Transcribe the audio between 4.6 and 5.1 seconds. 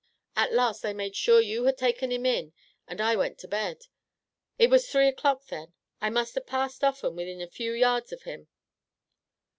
was three